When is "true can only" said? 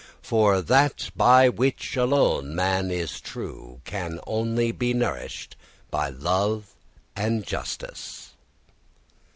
3.21-4.71